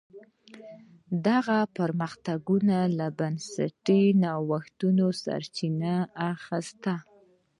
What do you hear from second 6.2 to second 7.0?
اخیسته.